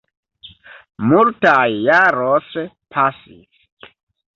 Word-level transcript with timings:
Multaj 1.11 1.77
jaros 1.91 2.51
pasis. 2.97 3.65